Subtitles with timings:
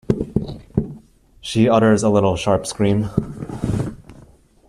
[1.41, 3.11] She utters a little sharp scream.